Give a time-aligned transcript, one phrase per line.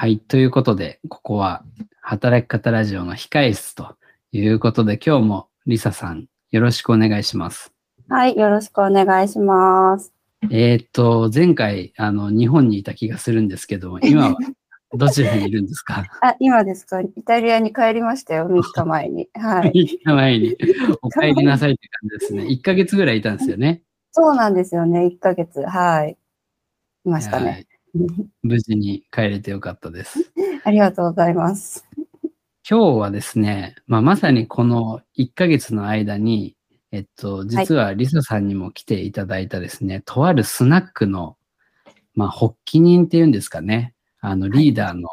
[0.00, 0.20] はい。
[0.20, 1.64] ということで、ここは
[2.00, 3.96] 働き方ラジオの控え室と
[4.30, 7.72] いうことで、今日もリサさんよろしくお願いします。
[8.08, 10.12] はい、よろしくお願いします。
[10.52, 14.36] えーっと、前回、あの、日本にいた気がするんですけど、今は
[14.94, 16.04] どちらにいるんですか？
[16.22, 17.00] あ、今ですか？
[17.00, 19.28] イタリアに帰りましたよ、3日前に。
[19.34, 19.72] はい。
[19.74, 20.56] 行った前に、
[21.02, 22.44] お帰りなさいって感じですね。
[22.44, 23.82] 1ヶ月ぐらいいたんですよね。
[24.12, 25.60] そうなんですよね、1ヶ月。
[25.62, 26.16] はい。
[27.04, 27.66] いましたはね。
[28.04, 30.30] い無事に帰れてよかったです。
[30.64, 31.86] ありがとうございます。
[32.68, 36.54] 今日はですね、まあ、まさにこの1ヶ月の間に、
[36.92, 41.36] えっと、実はリサさんにも来ていただいたですね、とあるスナックの、
[42.14, 45.08] まあ、発起人っていうんですかね、あの、リーダーの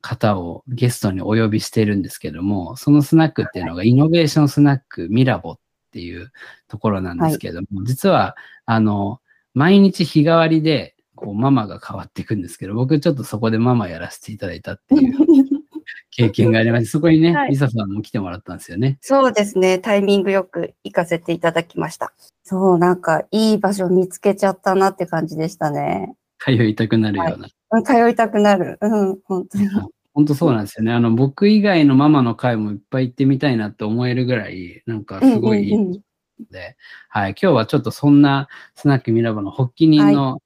[0.00, 5.58] 方をゲストにお呼びしているんですけども、そのスナックっていうのがイノベーションスナックミラボっ
[5.92, 6.32] ていう
[6.68, 9.20] ところなんですけども、実は、あの、
[9.52, 15.16] 毎日日替わりで、こう、ママが変わっていくんですけど、僕ちょっとそこでママやらせていただいたっていう
[16.10, 18.98] 経験がありまして、そこにね、はいリサさんも来てもらったんですよね。
[19.00, 22.12] そうですね、タイミングよく行かせていただきました。
[22.44, 26.14] そう、なんかいい場所見つけちゃったなって感じでしたね。
[26.38, 27.48] 通いたくなるような。
[27.72, 28.78] うん通いたくなる。
[28.80, 29.68] うん、本当に。
[30.14, 30.92] 本当そうなんですよね。
[30.92, 36.02] あの、僕以外のママの会もいっぱい行ってみたいなって思えるぐらい、なんかすごいいいのうんうんうん
[36.50, 36.76] で、
[37.08, 40.40] はい、今日はちょっとそんなスナックミラボの発起人の、はい、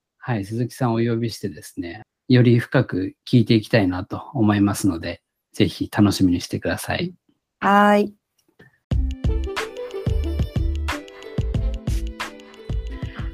[0.45, 7.13] 鈴木さんをお呼びしてですね、より深く聞いていきたいなと思いますので、ぜひ楽しみにしてください。
[7.59, 8.15] はーい。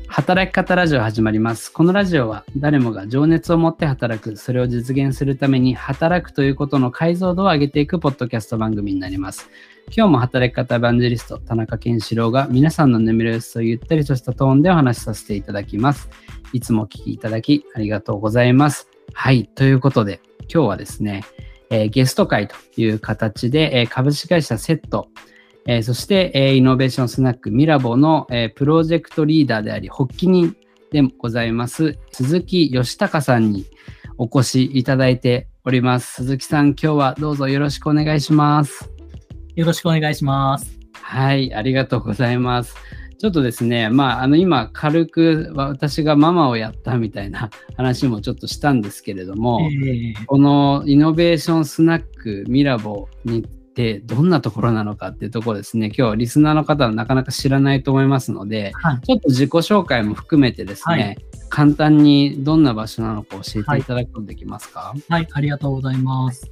[0.09, 1.71] 働き方ラジオ始まります。
[1.71, 9.51] このラジオは誰もが情熱を持って働く、それを実現するために働くということの解像度を上げていくポッドキャスト番組になります。
[9.95, 16.09] 今日も働き方エヴァンジェリスト田中健志郎が皆さんの眠る様子をゆったりとしたトーンでお話しさせていただきます。
[16.53, 18.89] いつもお聞きいただきありがとうございます。
[19.13, 20.21] はい、ということで
[20.53, 21.25] 今日はですね、
[21.71, 25.09] えーゲスト会という形で、えー株式会社セット、
[25.67, 30.57] えーそして、えーイノベーションスナックミラボの、えープロジェクトリーダーであり、発起人
[30.93, 33.67] でございます、鈴木義孝さんに
[34.19, 36.15] お越しいただいております。
[36.15, 38.91] 鈴木さん、今日はどうぞよろしくお願いします。
[39.57, 40.79] よろしくお願いします。
[40.93, 42.77] はい、ありがとうございます。
[43.19, 53.43] ちょっとですね、まあ、あの今、軽く私がママをやったみたいな 話もちょっとしたんですけれども、えーこのイノベーションスナックミラボにっ
[53.77, 59.01] てどんなところなのかっていうところですね、今日リスナーの方はなかなか知らないと思いますので、はい。
[59.07, 61.19] ちょっと自己紹介も含めてですね、はい。
[61.51, 63.85] 簡単にどんな場所なのか教えてい。
[63.85, 66.51] ただくことできますか、はい、ありがとうございます。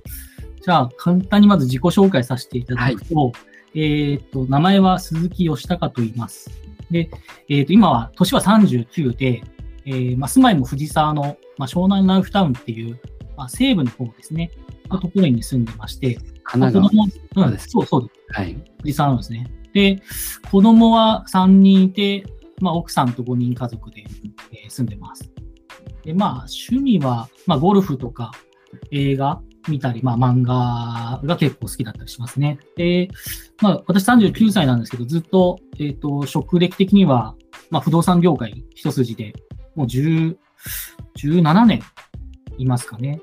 [0.62, 3.32] じゃあ、簡単にまず自己紹介させていただくと、
[3.74, 6.50] えっ、と、名前は鈴木義孝と言います。
[6.90, 7.10] で、
[7.48, 9.42] えっ、と、今は、年は39で、
[9.86, 12.98] えーまあ、住まいも藤沢の、まあ、湘南ライフタウンっていう、
[13.36, 14.50] まあ、西部の方ですね、
[14.88, 16.74] のところに住んでまして、神奈
[17.34, 17.48] 川。
[17.48, 18.40] うん、そうそうです。
[18.40, 18.56] はい。
[18.82, 19.50] 藤沢なんですね。
[19.72, 20.02] で、
[20.50, 22.24] 子供は3人いて、
[22.60, 24.04] まあ、奥さんと5人家族で、
[24.52, 25.30] えー住んでます。
[26.02, 26.30] で、まあ、
[26.70, 28.32] 趣味は、まあ、ゴルフとか
[28.90, 32.58] 映画見たり、まあ、漫画が結構好きだったりしますね。
[32.76, 33.08] で、
[33.62, 37.34] まあ、私39歳なんですけど、ずっと、えっ、と、職歴的には、
[37.70, 39.32] まあ、不動産業界一筋で、
[39.74, 40.36] もう10、
[41.18, 41.82] 17年
[42.58, 43.20] いますかね。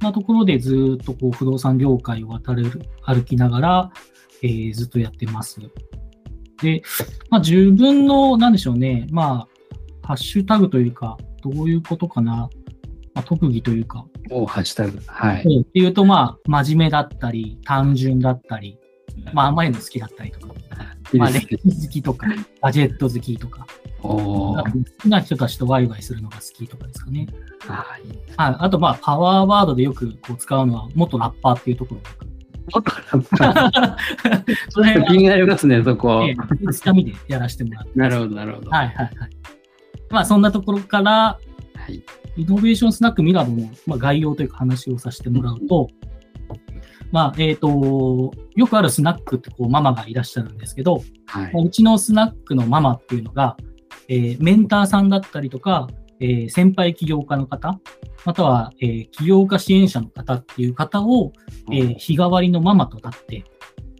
[0.00, 3.92] なところでずっとこう不動産業界を渡れる、歩きながら、
[4.42, 5.60] えーずっとやってます。
[6.62, 6.82] で、
[7.30, 9.48] まあ、自分の、なんでしょうね、ま
[10.02, 12.48] あ、ハッシュタグというか、どういうことかな、
[13.14, 15.00] まあ、特技というか、おハッシュタグ。
[15.06, 15.60] はい。
[15.60, 18.78] っていうと、まあ、真面目だったり、単純だったり、
[19.32, 20.54] まあ、甘いの好きだったりとか、
[21.14, 22.26] まあ、歴史好きとか、
[22.62, 23.66] ガジェット好きとか、
[24.00, 24.64] 好
[25.00, 27.26] きな人たちとワイワイするのが好きとかですかね。
[27.60, 28.08] はい。
[28.36, 32.34] はい、あと、まあ、パワーワードでよくこう使うのは、元ラッパーっていうところをよく
[34.70, 36.24] その辺は気になりますね、そこ。
[36.24, 37.90] ええつかみでやらせてもらって。
[37.94, 38.70] なるほど、なるほど。
[38.70, 39.14] はいはいはい。
[40.10, 41.38] まあそんなところから、
[41.74, 42.02] はい。
[42.36, 45.88] イノベーションスナックミラボの、まあ、概要というか話をさせてもらうと、
[47.14, 51.62] まあ、えっ、と、よくあるスナックってこうママがいらっしゃるんですけど、はいまあ。
[51.62, 53.56] うちのスナックのママっていうのが、
[54.08, 55.88] えーメンターさんだったりとか、
[56.18, 57.78] えー先輩起業家の方、
[58.24, 61.32] または、えー起業家支援者の方っていう方を、
[61.70, 63.44] えー日替わりのママとなって、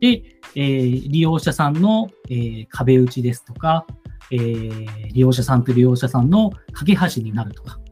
[0.00, 0.22] で、
[0.56, 3.86] えー利用者さんの、えー壁打ちですとか、
[4.32, 7.83] えー利用者さんと利用者さんの架け橋になるとか、うん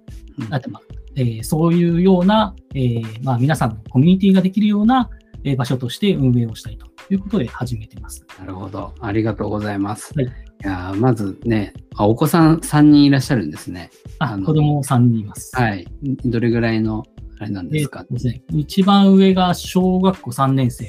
[0.51, 0.83] あとまあ
[1.17, 5.11] えーそういうような、えーまあ、皆さんのコミュニティができるような、
[5.45, 8.25] えー場所として運営をしたいということで始めてます。
[8.39, 8.95] なるほど。
[9.01, 10.13] ありがとうございます。
[10.17, 10.27] はい
[10.65, 13.91] いやーまずねあ、お子さん3人いらっしゃるんですね。
[14.21, 15.51] あ子供3人います。
[15.57, 15.87] はい。
[16.25, 17.03] どれぐらいの、
[17.41, 20.87] ああれなんですか、えーですね、一番上が小学校3年生。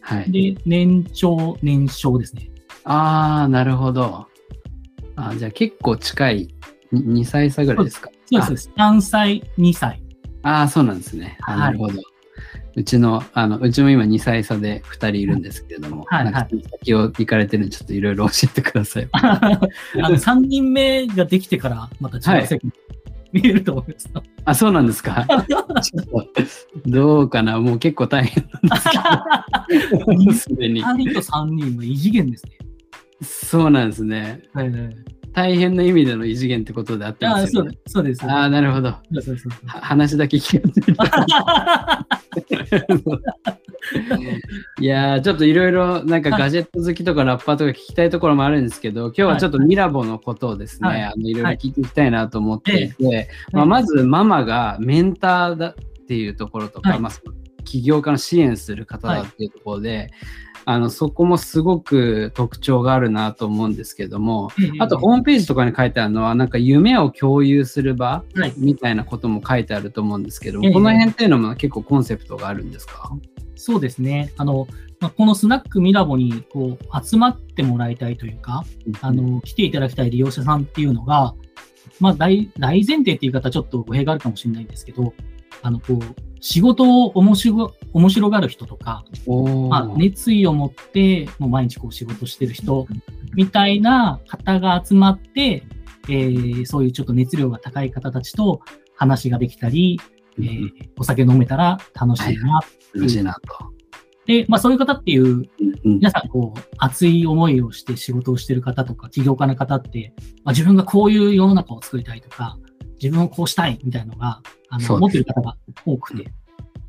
[0.00, 0.30] はい。
[0.30, 2.50] で、年長、年少ですね。
[2.84, 4.26] ああ、なるほど。
[5.16, 6.48] あじゃあ結構近い、
[6.92, 8.10] に2歳差ぐらいですか？
[8.26, 8.70] そうですそうです。
[8.76, 10.02] 3歳、2歳。
[10.42, 11.38] ああ、そうなんですね。
[11.46, 12.00] あはいなるほど。
[12.76, 16.48] うちの、あの、うちも今2歳差で2人いるんですけれども、はいはい
[16.80, 19.08] 先を行かれてるんで、ちょっといろいろ教えてください。
[19.14, 19.38] あ
[19.94, 22.72] の3人目ができてから、また中学生に
[23.32, 24.10] 見えると思います。
[24.44, 25.24] あ、そうなんですか？
[26.86, 27.60] どうかな？
[27.60, 30.84] もう結構大変なんですけど、すでに。
[30.84, 32.52] 2人と3人は異次元ですね。
[33.22, 34.42] そうなんですね。
[34.52, 34.96] はいはい。
[35.34, 37.76] 大変な意味での異次元ってことであってあますよね。
[37.86, 38.20] そうです。
[38.20, 38.38] そうです。
[38.38, 38.88] ああ、なるほど。
[38.88, 39.52] はそうそうそう。
[39.66, 40.92] 話だけ聞かせて
[44.80, 46.40] いやー、ちょっといろいろなんかはい。
[46.40, 51.02] ガジェット好きとかラッパーとか聞きたいところもあるんですけど、今日はちょっとミラボのことをですね、はい。
[51.02, 53.70] あのいろいろ聞いていきたいなと思っていて、まあ、はい。
[53.70, 55.74] まずママがメンターだっ
[56.06, 57.00] ていうところとか、はい。
[57.00, 57.12] まあ、
[57.64, 60.10] 起業家の支援する方だっていうところで、
[60.66, 68.52] あのそこもすごく特徴があるなと思うんですけども、あとホームページとかに書いてあるのは、なんか夢を共有する場はい。
[68.56, 70.72] みたいなことも書いてあると思うんですけども、ええ。
[70.72, 73.12] この辺っていうのも結構コンセプトがあるんですか？
[73.56, 74.32] そうですね。
[74.36, 74.66] あの、
[75.00, 78.64] まあ、このスナックミラボにこう集まってもらいたいというか、
[79.00, 81.34] あの、来ていただきたい利用者さんっていうのが、
[82.00, 85.12] まあ大、大前提っていう言い方はちょっと語弊があるかもしれないんですけど、
[85.64, 86.00] あの、こう、
[86.40, 89.02] 仕事を面白面白がる人とか、
[89.70, 92.86] まあ、熱意を持って、もう毎日こう仕事してる人
[93.34, 95.62] みたいな方が集まって、
[96.06, 98.60] えーそういうちょっと熱量が高い方たちと
[98.94, 99.98] 話ができたり、
[100.38, 102.60] えーお酒飲めたら楽しいな。
[102.94, 103.40] 楽しいなと。
[104.26, 105.94] で、まあそういう方っていう、うん。
[105.96, 110.12] 皆さんこう、熱い思いをして仕事をしてる方とか、起業家の方って、
[110.44, 112.58] まあ、自分がこういう世の中を作りたいとか、
[113.04, 114.40] 自分をこうしたいみたいなのが、
[114.70, 116.32] あの、持ってる方が多くて、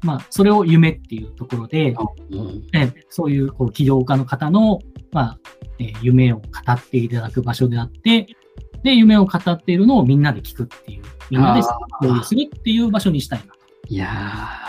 [0.02, 1.94] まあ、それを夢っていうところで、
[2.32, 2.64] うん。
[2.74, 4.80] えそういうこう起業家の方の、
[5.12, 5.40] まあ
[5.80, 8.28] えー夢を語っていただく場所であって、
[8.84, 11.62] で、夢を語っているのをみんなで聞くっていう、みんなで
[12.02, 13.60] 共有するっていう場所にしたいなと。
[13.88, 14.08] いや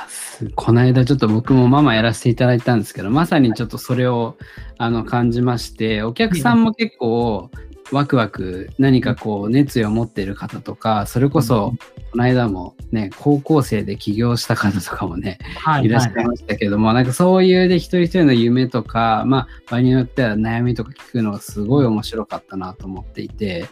[0.07, 4.37] ーすこの間ちょっと僕もママやらせていただいたんですけど、まさにちょっとそれを
[4.79, 7.51] あの感じまして、お客さんも結構
[7.93, 11.73] ワクワク何かこう熱意を持っている方とか、それこそ
[12.13, 23.67] この間もね、高校生で起業した方とかもね、はいらっしゃいましたけども、なんかそういうで一人一人の夢とか、まあ場合によっては悩みとか聞くのがすごい面白かったなと思っていて、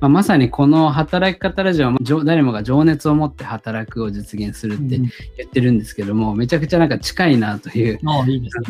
[0.00, 5.08] まあ、まさにこの働き方ラジオは誰もが情熱を持って働くを実現するってうん。
[5.36, 7.98] 言ってるんですけども、めちゃくちゃなんか近いなという。
[8.04, 8.26] 感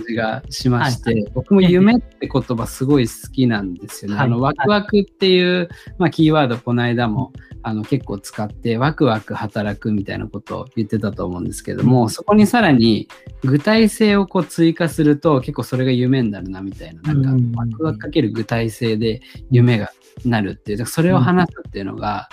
[0.07, 4.17] じがしまして、はい僕も夢って言葉すごい好きなんですよね。
[4.17, 4.27] はい。
[4.27, 5.69] あのワクワクっていう、
[5.99, 7.33] まあ、キーワードこの間も
[7.63, 13.09] あの結構使ってワクワク働くみたいなことを言ってたと思うんですけども、うんそこにさらに
[13.43, 19.21] 具体性をこう追加すると結構それが夢になるなみたいな、なんかうんワクワクかける具体性で
[19.51, 19.93] 夢が
[20.25, 22.29] なるっていう、それを話すっていうのが、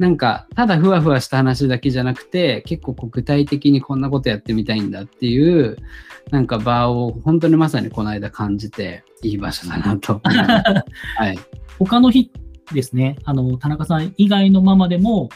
[0.00, 5.76] なんかただふわふわした話だけじゃなくて結構具体的にこんなことやってみたいんだっていう
[6.30, 10.22] なんか場を本当にまさにこの間感じていい場所だなと。
[10.24, 11.38] はい。
[11.84, 12.30] 他の日
[12.72, 15.28] ですね、あの、田中さん以外のママでも、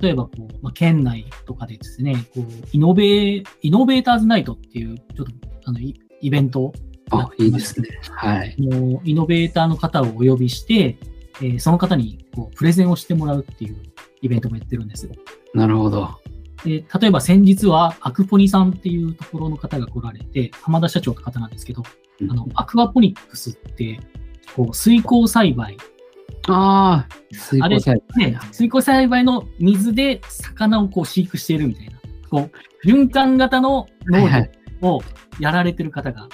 [0.00, 5.32] 例えばこう、まあ、県内とかでですね、こう、イノベー、イノベーターズナイトっていう、ちょっと、
[5.66, 6.72] あの、イイベントを
[7.10, 7.88] あ、いいですね。
[8.10, 8.56] はい。
[8.58, 10.96] あのイノベーターの方をお呼びして、
[11.42, 13.76] えーその方にこうプレゼンをしてもらうっていう
[14.20, 15.12] イベントもやってるんですよ。
[15.54, 16.20] なるほど。
[16.64, 21.82] で例えば先日はアクポニさんっていうところの方が来られて、浜田社長の方なんですけど、
[22.30, 23.98] あの、アクアポニックスって、
[24.56, 25.76] こう、水耕栽培。
[26.48, 31.92] ああ、水耕栽培ね、水耕栽培の水で魚をこう飼育しているみたいな、
[32.30, 34.50] こう、循環型の農はいはい
[34.82, 35.02] 業を
[35.38, 36.28] やられてる方が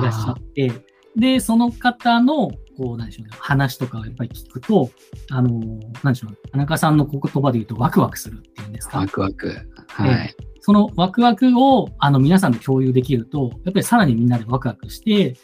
[0.00, 0.72] いらっしゃあって、
[1.16, 4.90] で、その方の、こう、なんでしょうね、話とかをやっぱり聞くと、
[5.30, 8.98] あのー、なんでしょうね、田中さんの言葉で言うとワクワクするっていうんですあ、か？
[8.98, 9.06] ワ。
[9.06, 9.56] クワク。
[9.88, 10.34] はい。
[10.60, 15.36] そのワクワクを、あの、皆さんで共有できると、やっぱりさらにみんなでワクワクして、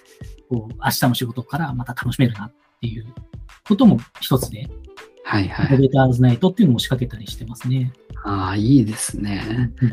[0.53, 3.07] こう、明日の仕事からまた楽しめるなっていう
[3.67, 4.69] ことも一つで、
[5.25, 5.79] はいはモい。
[5.79, 7.93] ベーターズナイトっていうのも仕掛けたりしてますね。
[8.25, 9.73] ああ、いいですね。
[9.81, 9.93] うん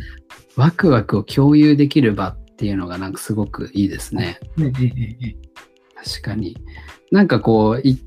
[0.55, 4.39] ワクワクを共有できる場っていうのがなんかすごくいいですね。
[4.57, 5.35] ねえええええ
[6.03, 6.57] 確かに。
[7.11, 7.97] なんかこう、い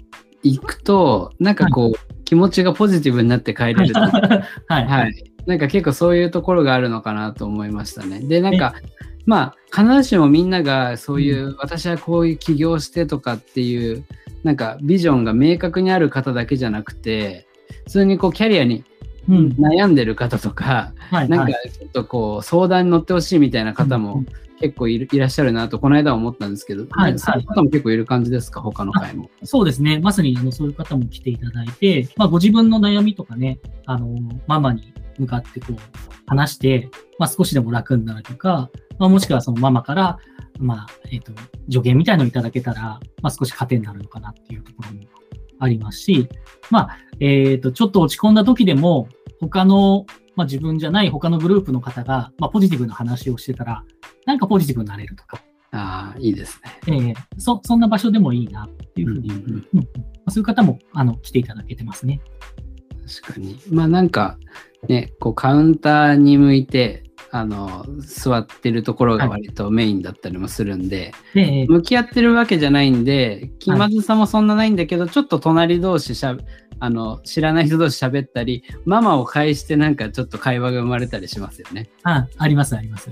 [0.42, 4.00] 行くと、なんかこう、気持ちがポジティブになって帰れると。
[4.68, 4.86] はい。
[4.86, 5.14] はい。
[5.46, 8.20] なんか結構そういうところがあるのかなと思いましたね。
[8.20, 8.74] で、なんか、
[9.24, 14.04] まあ、必ずしもみんながそういう、私はこういう起業してとかっていう、
[14.42, 17.46] なんかビジョンが明確にある方だけじゃなくて、
[17.84, 18.84] 普通にこうキャリアに
[19.28, 19.48] うん。
[19.58, 21.28] 悩んでる方とか、はい。
[21.28, 24.26] なんかはいちょっとこう相談に乗ってほしいみたいな方もうん
[24.62, 29.28] 結構いるいらっしゃるなと、この間は思ったんですけど、はいねそういう方も結構いる感じですか、他の回も。
[29.42, 29.98] そうですね。
[29.98, 35.76] まさにあのそういう方も来ていただいて、まあ、ご自分の悩みとかね、あの、ママに向かってこう、
[36.26, 36.88] 話して、
[37.18, 40.18] まあ、少しでも楽になるとか、まあ、もしくはそのママから、
[40.60, 41.32] まあ、えっ、と、
[41.68, 45.00] 助言みたいのをいただけたら、まあ、少し糧になるのかなっていうところも
[45.58, 46.28] ありますし、
[46.72, 49.06] まあ、えっ、と、ちょっと落ち込んだ時でも、
[49.40, 53.84] 他の、まあ、自分じゃない他のグループの方が、まあ、ポジティブな話をしてたら、
[54.24, 56.80] なんかポジティブになれるとか、ああ、いいですね。
[56.86, 59.88] ええそ、そんな場所でもいいなっていうふうにうんうんうん
[60.28, 62.20] そういう方もあの来ていただけてますね。
[63.22, 63.58] 確かに。
[63.70, 64.38] まあなんか、
[64.88, 76.44] ね、こうカウンターに向いて、あの、座ってるところが割とメインだったりもするんで、で、向き合ってるわけじゃないんで、気まずさもそんなないんだけど、ちょっと隣同士しゃべ
[76.80, 81.88] あの、知らない人同士喋ったり、ママを介してなんかちょっと会話が生まれたりしますよね。
[82.02, 83.10] ああります、あります。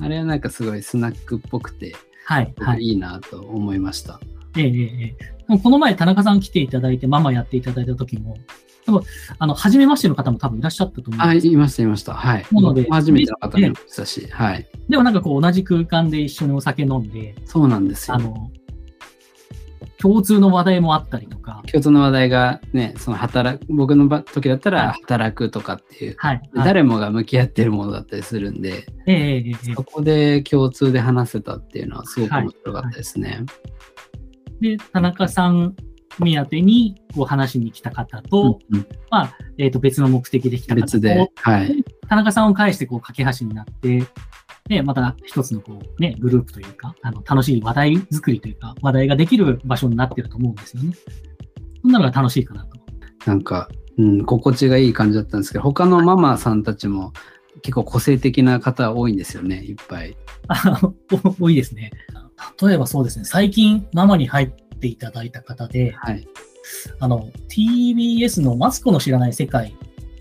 [0.00, 1.94] あれはなんかすごいスナックっぽくて、
[2.24, 2.82] はい、はい。
[2.82, 4.20] いいなと思いました。
[4.56, 8.36] ええええこの前、田中さん来ていただいて、ママやっていただいた時も、
[8.84, 9.02] 多分
[9.38, 12.14] あの、初めましての方も多分いらっしゃったと思うんあ、ですいました、いました。
[12.14, 12.46] はい。
[12.50, 14.66] なので初めての方もいましたし、はい。
[14.88, 18.18] でもなんかこう、同じ空間で一緒にお酒飲んで、そうなんですよあ。
[18.18, 18.50] の、
[19.98, 26.42] 共通の話題もあったりとか、共通の話題がね、その働く、僕の場時だったらはい働くとかっていう、はい。
[26.54, 33.44] はい、誰もが向き合ってるものだったりするんで、ええそこで共通で話せたっていうのはすごく面白かったですね。
[34.60, 35.74] で、田中さん
[36.18, 41.84] 目当てにこう話しに来た方と、うんうんまあ、えっ、と、別の目的で来た方と、別で、はい。
[42.08, 44.04] 田中さんを介してこう架け橋になって、
[44.68, 50.92] で、また一つのこうね、グループというか、あの、楽しい話題作りというか、話題ができる場所になってると思うんですよね。
[51.82, 52.78] そんなのが楽しいかなと。
[53.26, 53.68] なんか、
[53.98, 57.12] うん、心地がいい感じだったんですけど、他のママさんたちも
[57.62, 60.16] 結構個性的な方多いんですよね、いっぱい。
[61.40, 61.90] 多いですね。
[62.62, 66.26] 例えばそうですね、最近ママに入っていただいた方で、はい。
[66.98, 69.74] あの、TBS のマツコの知らない世界、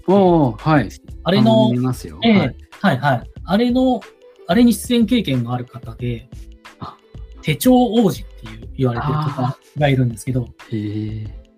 [0.07, 0.89] おー、はい。
[1.23, 1.71] あれの。
[2.23, 2.55] ええはい。
[2.81, 3.29] はいはい。
[3.45, 4.01] あれの、
[4.47, 6.27] あれに出演経験がある方で
[6.79, 6.97] あ、
[7.41, 10.47] 手帳王子っていう言われてる方がいるんですけど。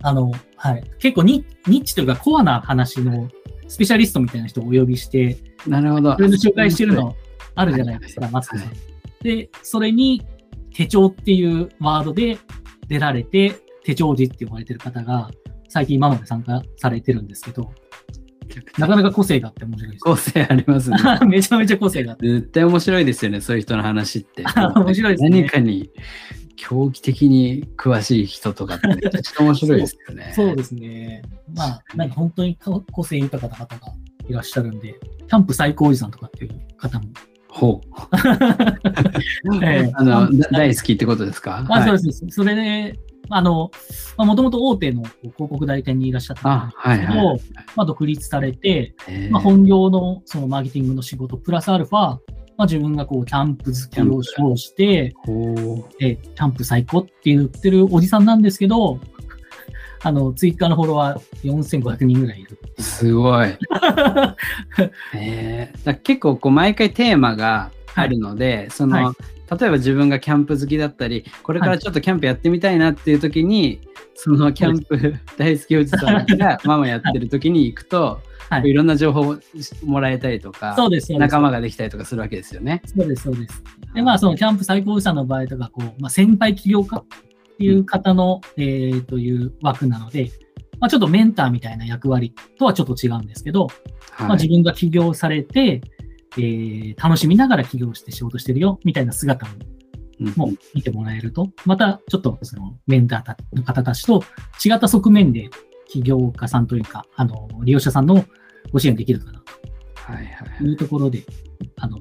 [0.03, 0.84] あの、はい。
[1.00, 3.29] 結構ニニッチというかコアな話の
[3.67, 6.13] スペシャリストみたいな人をお呼びして、なるほど。
[6.13, 7.15] それの紹介してるの
[7.56, 8.74] あるじゃないですか、はいマツコさんは。
[9.22, 10.25] で、それに
[10.74, 12.38] 手帳っていうワードで
[12.88, 15.32] 出られて、手帳王子って呼ばれてる方が、
[15.70, 17.72] 最近今まで参加されてるんですけど、
[18.77, 20.01] なかなか個性があって面白いです。
[20.01, 20.97] 個性ありますね。
[21.27, 22.27] めちゃめちゃ個性があって。
[22.27, 24.43] 絶対面白いですよね、そういう人の話って。
[24.75, 25.89] 面白いですね何かに
[26.55, 30.31] 狂気的に詳しい人とかってめちゃくちゃ面白いですよね。
[30.35, 31.21] そうですね。
[31.55, 32.57] まあ、なんか本当に
[32.91, 33.93] 個性豊かな方が
[34.27, 34.95] いらっしゃるんで、
[35.27, 37.05] キャンプ最高おじさんとかっていう方も。
[37.49, 39.65] ほう。
[39.65, 41.65] ええあの、だ大好きってことですか？
[41.69, 42.25] あ、そうはいです。
[42.29, 42.99] それで、
[43.29, 43.72] あの、
[44.17, 47.41] もともと大手の広告代理店にいらっしゃったんあ、はいですけど、はい。
[47.75, 48.93] まあ、独立されて、
[49.29, 52.19] まあ、本業のそのマーケティングの仕事、プラスアルファ、ま
[52.60, 55.13] あ、自分がこう、キャンプ好きを称して、
[56.00, 59.00] えーキャンプ最高って言ってるおじさんなんですけど、
[60.03, 62.60] あの、ツイッターのフォロワー4500人ぐらいいる。
[62.79, 63.50] すごい。
[65.15, 69.13] えー、だ結構こう毎回テーマがあるので、その、は
[69.49, 73.81] 例えば自分がキャンプ好きだったり、これからちょっとキャンプやってみたいなっていう時に、
[74.15, 78.69] そのキャンプ大好きおじさんが ママやってる時に行くと、はい。
[78.69, 79.37] い、ろんな情報を
[79.83, 81.31] もらえたりとか、そうです、そうです。
[81.31, 82.81] 仲間ができたりとかするわけですよね。
[82.85, 83.63] そうです、そうです。
[83.93, 87.03] で、まあ、そのキャンプ最高者の場合とか、こう、まあ、先輩起業家っ
[87.57, 90.31] ていう方の、えー、という枠なので、
[90.79, 93.67] まあ、ちょっとメンターみたいな役割とはちょっと違うんですけど、
[94.11, 94.27] はい。
[94.27, 95.81] まあ、自分が起業されて、
[96.38, 99.51] えー楽しみながら起業して仕事してるよ、みたいな姿も
[100.20, 104.24] うんも見てもらえると、またちょっとそのメンターの方たちと
[104.63, 105.50] 違った側面で
[105.88, 108.25] 起業家さんというか、あの、利用者さんの
[108.72, 109.44] ご支援できるかな
[110.60, 111.24] というところで、
[111.77, 112.00] あの、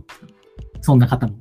[0.80, 1.36] そんな方も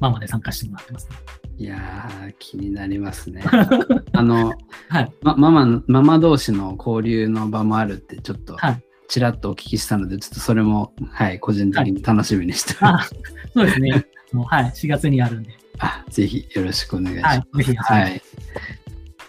[0.00, 1.16] ママで参加してもらってますね。
[1.58, 3.44] いやー、気になりますね。
[4.12, 4.52] あの、
[4.88, 5.12] はい。
[5.22, 13.14] ま、ママの、ママ同士の交流の場もあるって、ちょっとはい、ちらっとお聞きしたので、ちょっとそれも、はい、個人的に楽しみにしております。
[13.14, 14.06] あ、そうですね。
[14.32, 14.64] あのはい。
[14.64, 15.50] 4月にあるんで、
[15.80, 17.36] あぜひよろしくお願いします。
[17.36, 17.64] はい。
[17.64, 18.22] ぜひ、はい。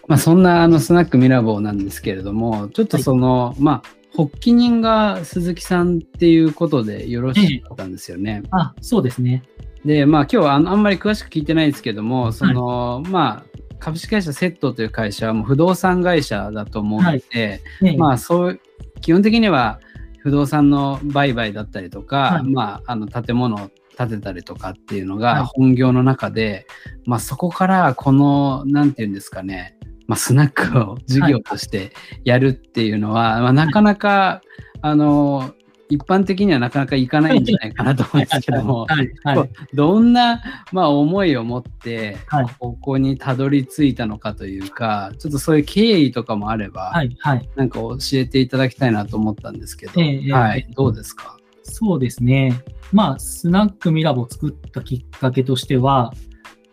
[0.08, 8.42] まあ、そんなあのスナックミラボーなんですけれども、ちょっとその、まあ、発起人が鈴木さんっていうことでよろしかったんですよね。
[8.52, 9.42] あ、そうですね。
[9.84, 18.60] で、まあ今日はあんまり詳しく聞いてないですけども、その、まあ、株式会社セットという会社はもう不動産会社だと思うので、ねまあそう、
[19.04, 19.80] 基本的には
[20.20, 22.42] 不動産の売買だったりとか、はい。
[22.44, 25.34] まあ、あの建物を建てたりとかっていうのはい。
[25.34, 26.66] が本業の中で、
[27.04, 31.92] まあ、そこからこのなんていうんですかね、まあ、スナックを事業として
[32.24, 34.40] やるっていうのは、まあ、なかなか、
[34.80, 35.52] あの
[35.90, 39.10] 一般的にはなかなかいかないんじゃないかなと思うんですけども、 はい。
[39.22, 39.50] はい。
[39.74, 40.40] どんな、
[40.72, 42.46] まあ、思いを持ってはい。
[42.58, 47.14] ここにたどり着いたのかというかちょっとそういう経緯とかもあれば、はい。
[47.20, 47.48] はい。
[47.56, 51.36] なんか教えていただきたいなと思ったんですけど、ええはいええ、どうですか？
[51.64, 52.60] そうですね。
[52.92, 56.12] まあ、スナックミラボを作ったきっかけとしては、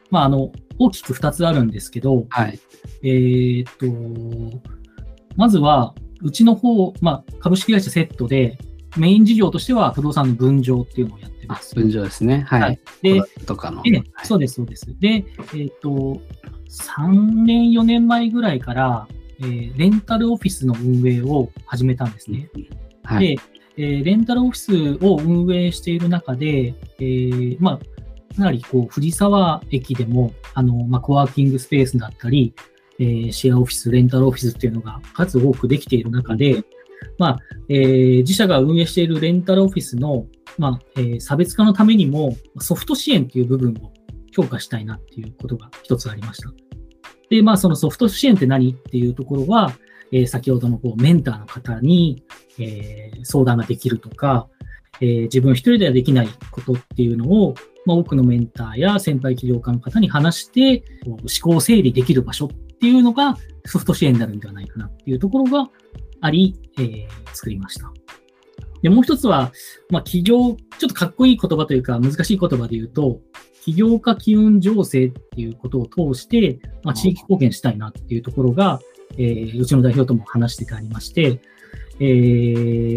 [0.10, 2.60] まあ、あの、大きく2つあるんですけど、はい。
[3.03, 4.62] えーっと、
[5.36, 8.58] まずは、うちの方、まあ、株式会社セットで、
[8.98, 11.76] メイン事業としては不動産の分譲っていうのをやってあます。
[11.76, 12.46] 分譲ですね。
[12.48, 12.62] はい。
[12.62, 13.82] はいで、とかの。
[13.86, 14.88] ええはいそうです、そうです。
[15.00, 16.22] で、えーっと、
[16.70, 19.08] 3年、4年前ぐらいから、
[19.40, 22.50] えーレンタルオフィスの運営を始めたんですね。
[23.04, 23.36] はい。
[23.36, 23.42] で、
[23.78, 32.54] えーレンタルオフィスを運営している中で、えーまあ、かなりこう藤沢駅でもあの、まあ、コワーキングスペースだったり、
[33.00, 36.64] えーシェアオフィス、レンタルオフィスっていうのが数多くできている中で、
[37.17, 37.39] まあ
[37.70, 40.25] えー自社が運営しているレンタルオフィスの、
[40.58, 43.91] まあえー差別化のためにもソフト支援っていう部分を
[44.31, 46.51] 強化したいなっていうことが一つありました。
[47.29, 49.74] で、まあそのソフト支援って何っていうところは、
[50.12, 52.24] えー先ほどのこうメンターの方に、
[52.60, 54.48] えー相談ができるとか、
[55.00, 57.55] えー自分一人ではできないことっていうのを、
[57.86, 65.70] まあ、多くのメンターや先輩起業家の方に話して、思考整理できる場所っていうのがソフト支援になるんではないかなっていうところが
[66.22, 67.92] あり、えー作りました。
[68.82, 69.51] で、もう一つは、
[69.90, 70.56] まあ、起業、ちょ
[70.88, 73.20] っとかっこいい言葉というか難しい言葉で言うと、
[73.63, 78.80] 起業家機運情勢っていうことを通して、まあ、地域貢献したいなっていうところが、
[79.18, 81.42] えーうちの代表とも話しててありまして、
[82.00, 82.06] え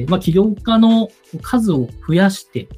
[0.06, 1.08] ーまあ、起業家の
[1.42, 2.68] 数を増やして、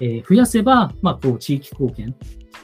[0.00, 2.16] えー増やせば、まあ、こう、地域貢献、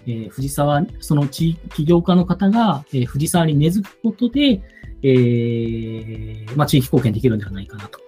[0.06, 4.62] えー藤沢、その地域起業家の方が、えー藤沢に根付くことで、
[5.02, 8.00] えーまあ、地域貢献できるんではないかなと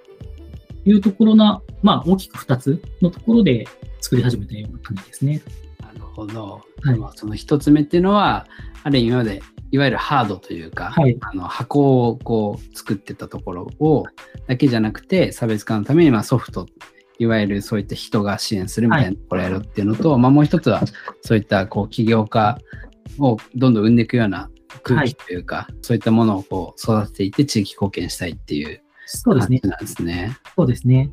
[0.85, 3.67] いうところな、まあ、大きく2つのところで
[4.01, 5.41] 作り始めたような感じですね。
[5.81, 6.61] なるほど。
[6.83, 8.47] はいまあその一つ目っていうのは、
[8.83, 14.05] ある意味今まで、いわゆるハードというか、はいあの箱をこう作ってたところを
[14.49, 16.67] だけじゃなくて、差別化のためにまあソフト、
[17.19, 20.83] いわゆるそういった人が支援するみたいなところをやるっていうのと、まあもう一つは、
[21.23, 22.59] そういったこう起業家
[23.19, 24.51] をどんどん生んでいくような
[24.83, 29.61] 空気というか、そういったものをこう育てていって地域貢献したいっていうそうですね。
[29.61, 30.37] 感じなんですね。
[30.57, 31.11] そうですね。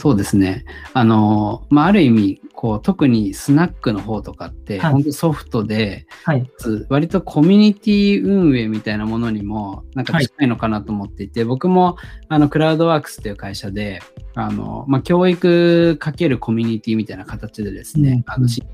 [0.00, 0.64] そうですね。
[0.94, 6.48] あの、まあ、ある意味、こう、特にスナックの方とかって、はい本当ソフトで、はい。
[6.88, 11.96] 割とコミュニティ運営みたいなものにも、なんか近いのかなと思っていて、僕も、
[12.28, 14.00] あの、クラウドワークスっていう会社で、
[14.36, 18.66] あの、まあ、教育かけるコミュニティみたいな形でですね、うんあの、知っ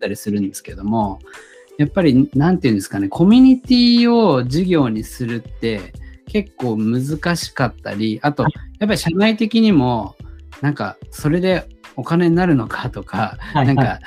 [0.00, 1.20] たりするんですけども、
[1.78, 5.92] やっぱり、なんていうんですかね、コミュニティを事業にするって、
[6.26, 10.16] 結構難しかったり、あと、やっぱり社内的にも、
[10.60, 13.66] なんか、それでお金になるのかとか、はい。
[13.66, 14.00] なんか、はい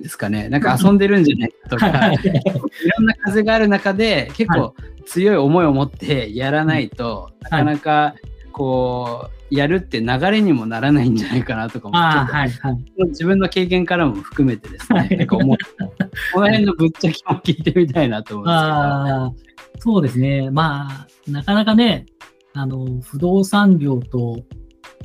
[0.00, 4.74] ですかね、なんか遊んでるんじゃないかとか、はいいろんな風がある中で、結構
[5.06, 8.14] 強い思いを持ってやらないと、なかなか
[8.52, 12.50] こう、やるって流れにもならないんじゃないかなとかも、はい。
[12.50, 12.78] はい。
[13.08, 15.56] 自分の経験からも含めてですね、はいなんか思う。
[16.32, 19.32] この辺のぶっちゃけも聞いてみたいなと思うんですああ、
[19.78, 20.50] そうですね。
[20.50, 22.06] まあ、なかなかね、
[22.54, 24.44] あの、不動産業と、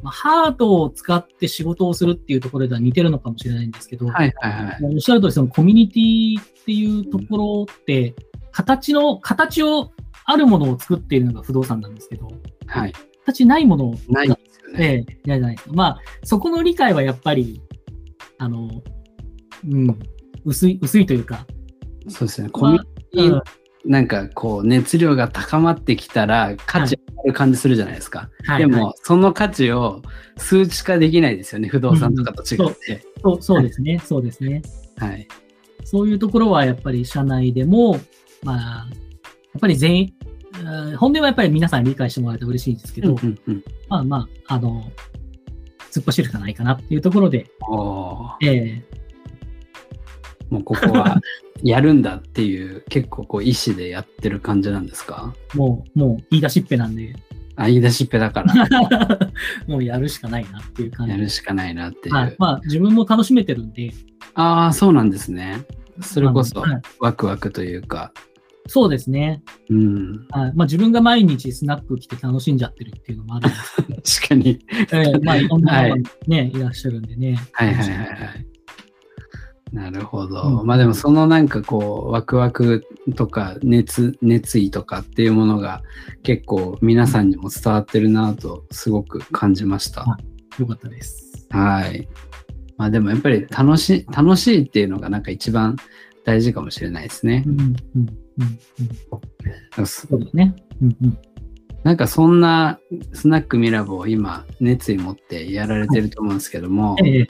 [0.04, 4.08] まあ、ハートを使って仕事をするっていうところでは似てるのかもしれないんですけど。
[4.08, 4.94] はいはいはい。
[4.94, 8.14] おっしゃる通り、そのコミュニティっていうところって、
[8.52, 9.92] 形の、形を、
[10.30, 12.28] あるものを作っているのが不動産なんですけど、
[12.66, 12.94] はい。
[13.26, 15.06] 形ないものをないんですよね。
[15.08, 15.74] ええ、じゃないですか。
[15.74, 17.62] まあ、そこの理解はやっぱり、
[18.38, 18.70] あの、
[19.66, 19.98] うん、
[20.48, 21.46] 薄い、薄いというか、
[22.08, 22.50] そうですね。
[22.50, 23.42] コミュニティうん。
[23.92, 28.30] なんかこう熱量が高まってきたら価値ある感じするじゃないですか。
[28.46, 28.60] はい。
[28.60, 28.94] でも、はい。
[29.04, 30.02] その価値を
[30.38, 33.04] 数値化できないですよね、不動産とかと違って。
[33.22, 34.62] そうそうですね、そうですね。
[34.98, 35.28] はい。
[35.84, 38.00] そういうところはやっぱり社内でも、
[38.44, 43.64] まあ、やっぱり全員、うん本音はやっぱり皆さんに理解してもらえたら嬉しいんですけど、うんうんうん。
[43.90, 44.92] まあまあ、あの、
[45.92, 47.46] 突っ走るしかないかなっていうところで、
[48.42, 48.84] ええ
[50.50, 51.20] もうここは
[51.64, 55.34] やるんだっていう、結構こう意思でやってる感じなんですか？
[55.56, 57.14] もう、もう言い出しっぺなんで、
[57.56, 58.54] あ、言い出しっぺだから、
[59.68, 62.16] もうやるしかないなっていう感じやるしかないなっていう。
[62.16, 62.36] はい。
[62.38, 63.92] まあ、自分も楽しめてるんで、
[64.36, 65.66] ああ、そうなんですね。
[66.02, 68.14] それこそはいワクワクというか、
[68.68, 69.42] そうですね。
[69.70, 70.28] うん。
[70.30, 74.58] はいまあ、自分が毎日スナック来て楽しんじゃってるっていうのもあるんです 確かに。
[74.58, 77.40] けど、ええまあ、いろんなはい方がね、い、らっしゃるんでね。
[77.54, 78.46] はいはいはいはい。
[79.72, 80.42] なるほど。
[80.42, 85.82] うんまあでもそのなんかこうワクワクとか熱熱意とかっていうものが
[86.24, 90.06] 結構皆さんにも伝わってるなとすごく感じました。
[90.60, 91.48] よかったです。
[91.50, 92.08] はい。
[92.78, 95.76] まあでもやっぱり楽しい楽しいっていうのがなんか一番
[96.24, 97.50] 大事かもしれないですねう。
[97.50, 98.10] ん、うん、うん、
[99.80, 99.86] うん。
[99.86, 100.56] そそうですね。
[100.82, 101.18] うん、うん。
[101.84, 102.80] なんかそんな
[103.14, 107.28] スナックミラボを今熱意持ってやられてると思うんですけども、ええ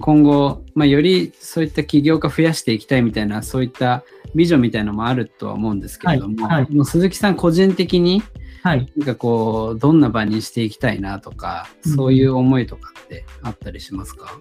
[0.00, 8.22] 今後、まあ、よりそういった起業家増やしていきたいみたいなそういったビジョンみたいなのもあるとは思うんですけれども、はいはいもう鈴木さん個人的に
[8.62, 8.92] はい。
[8.96, 14.40] なんかこうどんな場にしていきたいなとか、うんそういう思いとかってあったりしますか、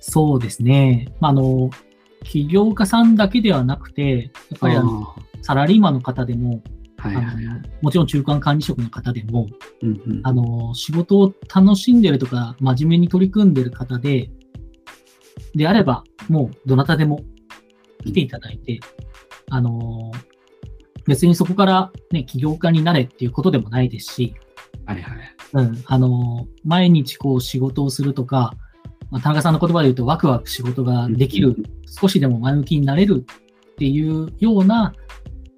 [0.00, 1.12] そうですね。
[1.20, 1.70] まあ、あの、
[2.24, 6.62] 起業家さんだけではなくて、やっぱりあの、サラリーマンの方でも、
[6.96, 7.26] はいはい。
[7.80, 9.48] もちろん中間管理職の方でも、
[9.82, 14.30] うんうんあの、仕事を楽しんでるとか、真面目に取り組んでる方で、
[15.54, 17.20] であれば、もうどなたでも
[18.04, 18.80] 来ていただいて、
[19.50, 20.10] あの、
[21.06, 24.34] 別にそこからね、起業家になれっていうことでもないですし、
[24.86, 25.18] はいはい。
[25.52, 28.54] うん、あの、毎日こう仕事をするとか、
[29.10, 33.24] まあ、田中さんの言葉で言うとワクワク仕事ができる、少しでも前向きになれる
[33.72, 34.94] っていうような、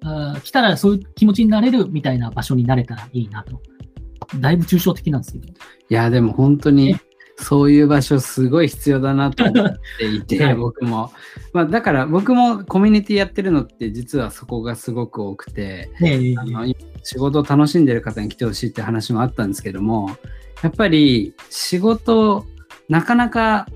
[0.05, 3.61] あー来たらそういう気持ちになれるみたいな場所になれたらいいなと。
[4.39, 5.47] だいぶ抽象的なんですけど。
[5.47, 5.53] い
[5.89, 6.95] や、でも本当に
[7.37, 10.55] そういう場所すごい必要だなと思っていて、 はい。
[10.55, 11.11] 僕も。
[11.51, 20.15] まあ、だから僕もコミュニティやってるのって実はそこがすごく多くて、ねあの今仕事を楽しんでる方に来てほしいって話もあったんですけども、
[20.61, 22.45] やっぱり仕事
[22.87, 23.67] なかなか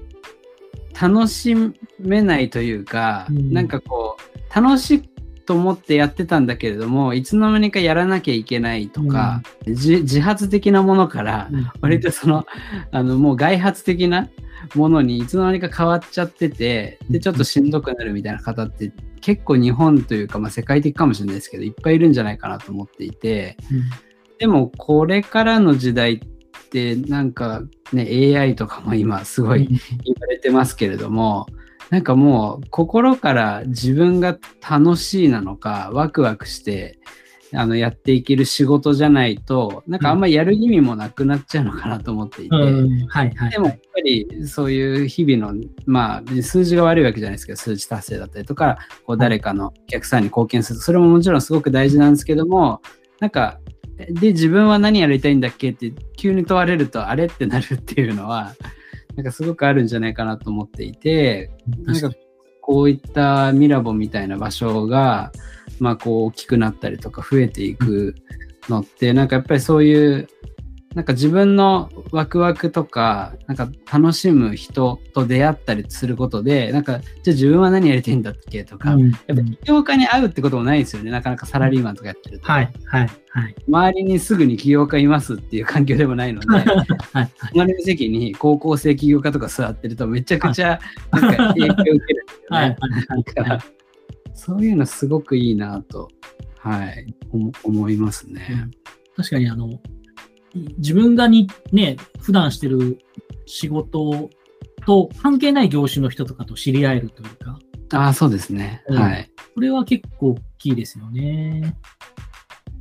[0.99, 1.55] 楽し
[1.99, 3.53] めないというか、うん。
[3.53, 5.09] なんかこう楽しい
[5.47, 11.49] と思ってやってたんだけれどもいつの間にかやらなきゃいけないとか、じ自発的なものから
[11.81, 12.45] 割とその
[12.91, 14.29] あのもう外発的な
[14.75, 23.83] ものにいつの間にか変わっちゃっててでちょっとしんどくなるみたいな方って結構日本というか、まあ、世界的かもしれないですけどいっぱいいるんじゃないかなと思っていてうん。
[24.39, 31.47] でもこれからの時代ってなんかね AI とかも今すごい言われてますけれども
[31.89, 36.99] なんかもう心から自分が楽しいなのかワクワクして
[37.53, 42.57] あのやっていける仕事じゃないとなんかあんまりやる意味もなくなっちゃうのかなと思っていて。
[42.57, 50.79] でもやっぱりそういう日々のまあ数字が悪いわけじゃないですけど数値達成だったりとかこう誰かのお客さんに貢献する。
[50.79, 52.81] それももちろんすごく大事なんですけども
[53.19, 53.59] なんか
[53.97, 58.53] で自分は何やりたいんだっけって急に問われるとあれってなるっていうのは
[59.17, 61.49] なんかすごくあるんじゃないかなと思っていて
[61.83, 62.11] なんか
[62.61, 65.31] こういったミラボみたいな場所が
[65.79, 68.13] まあこう大きくなったりとか増えていく
[68.69, 70.27] のってなんかやっぱりそういう
[70.97, 81.11] なんか自分のワクワクとか、なんか楽しむ人と出会ったりすることで、なんか、じゃあ自分は何やりたいんだっけとか、うんやっぱ起業家に会うってこともないですよね。
[81.11, 82.51] なかなかサラリーマンとかやってると。
[82.51, 83.55] はいはいはい。
[83.67, 86.65] 周りにすぐに起業家いますっていう環境でもないので、はい
[87.13, 87.31] はい。
[87.51, 90.79] 隣の席に高校生起業家とか座ってるとめちゃくちゃ
[91.11, 92.77] なんか影響を受けるんですよはいね。
[93.07, 93.63] はいだから
[94.33, 96.07] そういうのすごくいいなと、
[96.57, 98.67] はい、思思いますね。
[99.15, 99.79] 確かにあの、
[100.77, 102.99] 自分がにね、普段してる
[103.45, 104.29] 仕事
[104.85, 107.59] と関係ない業種の人とかと知り合えるというか、
[107.93, 108.83] ああ、そうですね。
[108.87, 109.31] うんはい。
[109.55, 111.75] これは結構大きいですよね。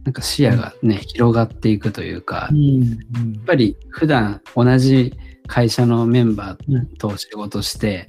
[0.04, 2.90] なんか視野がね、広がっていくというか、うん。
[2.90, 5.14] やうんっぱり普段同じ
[5.46, 8.06] 会社のメンバーと仕事して、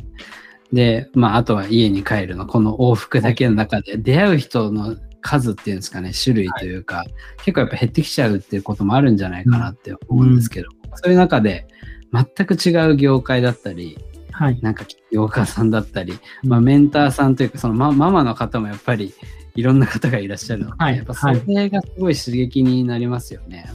[0.73, 4.95] で、まあ、あとは家に帰るの、この往復だけの中で出会う人の
[5.27, 7.05] 数っていうんですかね、種類というか、
[7.43, 11.67] 結構やっぱ減ってきちゃうっていうこともあるんじゃないかなって思うんですけど、そういう中で
[12.13, 13.97] 全く違う業界だったり、
[14.31, 14.59] はい。
[14.61, 16.13] なんか起業家さんだったり、
[16.43, 19.13] まあ、メンターさんというか、そのマママの方もやっぱり
[19.55, 23.69] いろんな方がいらっしゃるので、はいやっぱそれがすごい刺激になりますよね。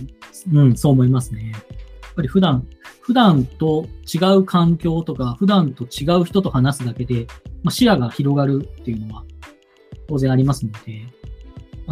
[0.52, 1.50] うん、そう思いますね。
[1.50, 2.66] やっぱり普段、
[3.00, 7.26] 普段と違う環境とか、普段と違う人と話すだけで、
[7.64, 9.24] まあ、視野が広がるっていうのは
[10.08, 10.78] 当然ありますので、
[11.21, 11.21] ま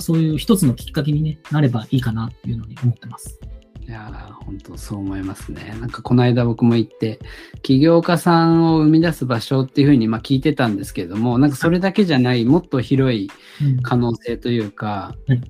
[0.00, 3.38] あ、そういう一つのきっかけに、ね、なればいいかなっていうのに思ってます。
[3.86, 5.76] いやー本当そう思いますね。
[5.80, 7.18] なんかこの間僕も行って、
[7.62, 13.30] 起業家さんを生み出す場所っていうふうにまあ聞いてたんですけれども、なんかそれだけじゃない、もっと広い
[13.62, 15.40] うん可能性というかはい、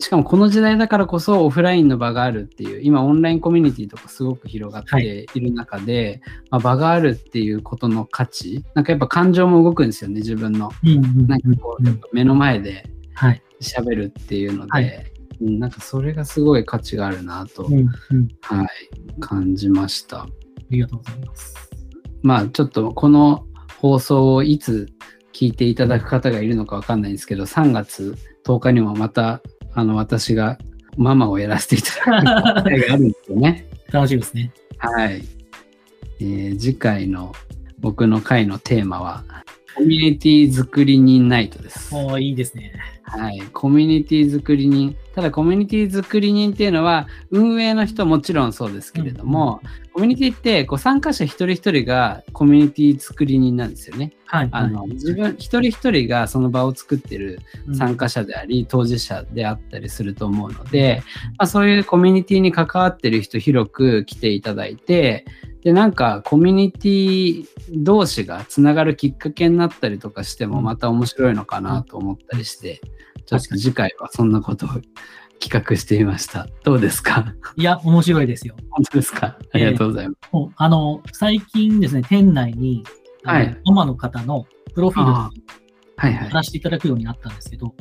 [0.00, 10.70] しかもこの時代だからこそオフラインの場があるっていう、今オンラインコミュニティとかすごく広がっている中で、まあ、場があるっていうことの価値、なんかやっぱ感情も動くんですよね、自分の。
[10.82, 13.42] うんうんなんかこう、目の前で、はい。
[13.60, 14.86] 喋るっていうので、はい
[15.40, 17.88] うんなんかそれがすごい価値があるなと、うんうん。
[18.42, 18.68] はい、
[19.20, 20.22] 感じました。
[20.24, 20.28] あ
[20.68, 21.54] りがとうございます。
[22.22, 23.46] まあちょっとこの
[23.78, 24.88] 放送をいつ
[25.32, 29.40] 聞いていただく方がいるのかわかんないんですけど、3月10日にもまた
[29.72, 30.58] あの私が
[30.98, 33.66] ママをやらせていただく機会があるんですよね。
[33.90, 34.52] 楽しみですね。
[34.76, 35.24] はい。
[36.20, 37.32] えー次回の
[37.78, 39.24] 僕の回のテーマは、
[39.74, 41.94] コミュニティ作り人ナイトです。
[41.94, 42.74] おーいいですね。
[43.10, 43.40] はい。
[43.52, 44.96] コミュニティ作り人。
[45.14, 49.60] ただ、コミュニティ作り人っていうのは、運営の人もちろんそうですけれども、
[49.92, 54.12] コミュニティってこう参加者一人一人がコミュニティ作り人なんですよね。
[54.26, 54.48] はい。
[54.52, 57.40] あの自分一人一人がその場を作ってる
[57.74, 61.02] 参加者であり、当事者であったりすると思うので、
[61.38, 65.24] まあ、そういうコミュニティに関わってる人広く来ていただいて
[65.62, 72.80] でなんかコミュニティ同士がつながるきっかけになったりとかしてもうんまた面白いのかなと思ったりして、
[73.26, 74.68] ちょっと次回はそんなことを
[75.38, 76.46] 企画してみました。
[76.64, 77.34] どうですか？
[77.56, 78.56] いや、面白いですよ。
[78.70, 79.38] 本当ですか？
[79.52, 80.32] ありがとうございます。
[80.32, 82.84] もうあの、最近ですね、店内に、
[83.22, 85.30] はいママの方のプロフィールは
[86.08, 86.28] いはい。
[86.30, 87.74] 話していただくようになったんですけど、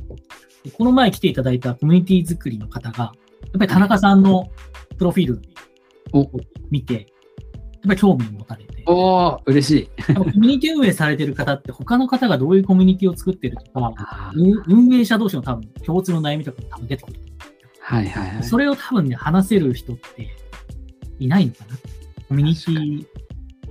[0.65, 4.49] でこの前来ていただいたコミュニティ作りの方が、やっぱり田中さんの
[4.97, 5.41] プロフィール
[6.11, 6.31] おを
[6.69, 7.07] 見て、
[7.87, 10.13] ぱり興味を持たれて、おー嬉しい。
[10.13, 13.93] コミュニティ運営されてる方って他の方がどういうコミュニティを作ってるとか、
[14.35, 17.19] 運運営者同士の多分共通の悩みとかも多分出てくる
[17.89, 18.39] はいはいはい。
[18.39, 18.43] う。
[18.43, 20.27] それを多分ね、話せる人って
[21.19, 21.77] いないのかな。
[22.27, 23.05] コミュニティ、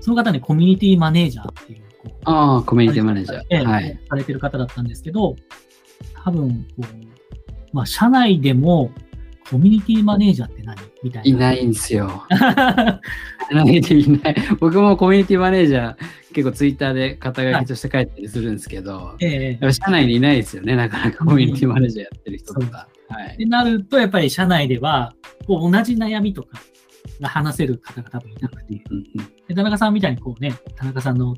[0.01, 3.65] その方ね、コミュニティマネージャーっていう、こう、ああ、コミュニティマネージャええー。
[3.65, 4.01] はい。
[4.09, 5.37] されてる方だったんですけど、
[6.25, 7.07] 多分、こう、
[7.73, 8.91] まあ、社内でも、
[9.51, 10.77] コミュニティマネージャーって何？
[11.03, 11.29] みたいな。
[11.29, 12.25] いないんですよ。
[13.51, 14.37] いないでいない。
[14.61, 15.97] 僕もコミュニティマネージャー、
[16.35, 22.89] 結構ツイッターで肩書きとして書いたりするんですけど、ええ社内にいないですよね、なかなかコミュニティマネージャーやってる人とか。
[23.09, 23.35] はい。
[23.35, 25.15] ってなると、やっぱり社内では、
[25.47, 26.61] こう同じ悩みとか
[27.21, 29.05] が話せる方が多分いなくて、うんうん
[29.49, 31.35] で田中さんみたいにこうね、田中さんの、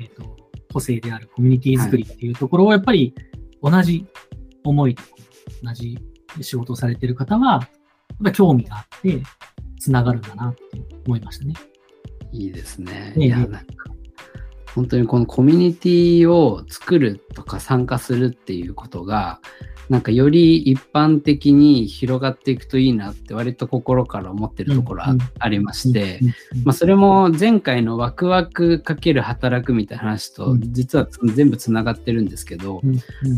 [0.00, 0.36] えっ、と、
[0.72, 3.14] 個性であるコミュニティ作りっていうところをやっぱり
[3.62, 4.04] 同じ
[4.64, 5.02] 思いで、
[5.62, 5.98] 同じ
[6.40, 7.60] 仕事をされてる方は、やっ
[8.24, 9.22] ぱり興味があって、
[9.80, 10.60] つながるんだなって
[11.06, 11.54] 思いましたね。
[12.32, 13.14] いいですね。
[13.16, 13.62] ええいや、なんか、
[14.78, 19.40] 本当にこのコミュニティを作るとか参加するっていうことが、
[19.88, 25.02] なんかより一般的に広がっていくといいなって割と心から思ってるところ
[25.40, 26.20] あ,、りまして、
[26.62, 30.72] まあ、それも前回のワクワクかける働くみたいな話とうん。
[30.72, 32.80] 実は全部つながってるんですけど、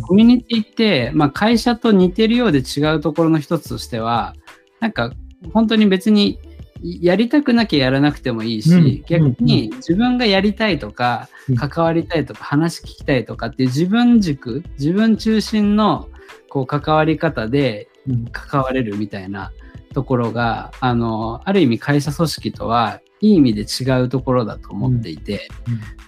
[0.07, 4.35] コミュニティって、まあ、会社と似てるようで違うところの一つとしては
[4.81, 5.13] なんか
[5.55, 6.39] 本当に別に
[6.83, 11.57] やりたくなきゃやらなくてもいいし、うん逆に自分がやりたいとか、うん。
[11.57, 16.09] 関わりたいとか話聞きたいとかっていう自分軸自分中心の
[16.49, 18.25] こう関わり方でうん。
[18.33, 19.53] 関われるみたいな
[19.93, 25.49] ところがあのある意味会社組織とはいい意味で違うところだと思っていて、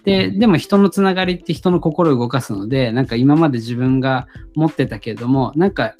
[0.05, 5.95] ででも人のつながりって人の心を動かすのでなんか今まで自分が持ってたけれどもなんか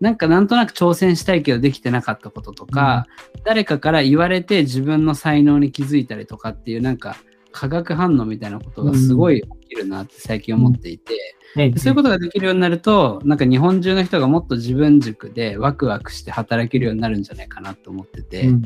[0.00, 3.06] なんかなんとなく挑戦したいけどできてなかったこととか、
[3.44, 7.16] 誰かから言われて自分の才能に気づいたりとかっていうなんか
[7.56, 11.14] 化学反応みたいなことがすごい起きるなって最近思っていて、
[11.56, 18.54] ねそういうことができるようになるとなんか日本中の人がもっと自分軸でワクワクして働けるようになるんじゃないかなと思ってて、うん。
[18.54, 18.60] うん。
[18.60, 18.62] だ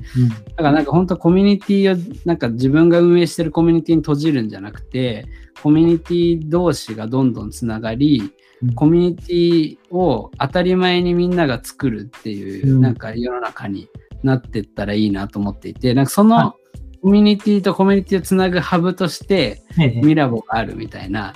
[0.57, 5.29] からなんか本当コミュニティをなんか自分が運営してるコミュニティに閉じるんじゃなくて
[5.63, 8.40] コミュニティ同士がどんどんつながりうん
[8.75, 12.81] コミュニティを当たり前にみんなが作るっていう、うん。
[12.83, 13.89] なんか世の中に
[14.23, 16.55] なっていったらいいなと思っていてなんかそはの
[17.03, 20.03] コミュニティとコミュニティをつなぐハブとしてええ。
[20.03, 21.33] ミラボがあるみたいな。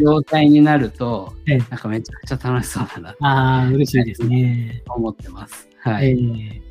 [0.00, 1.58] 状態になるとええ。
[1.58, 4.82] なんかめちゃくちゃ楽しそうだなとああ、嬉しいですね。
[4.88, 5.68] 思ってます。
[5.80, 6.12] はええ。
[6.12, 6.62] い。